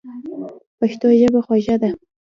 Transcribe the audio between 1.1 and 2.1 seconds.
ژبه خوږه ده.